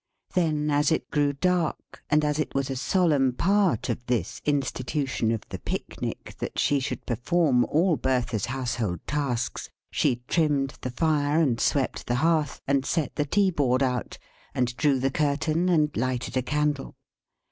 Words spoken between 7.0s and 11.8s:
perform all Bertha's household tasks, she trimmed the fire, and